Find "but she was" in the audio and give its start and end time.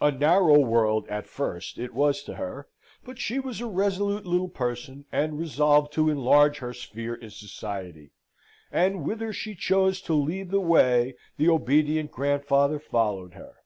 3.02-3.60